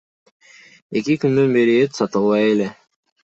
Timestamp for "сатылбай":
1.99-2.49